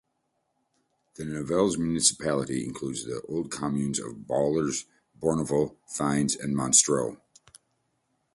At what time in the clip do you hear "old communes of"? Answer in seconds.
3.29-4.25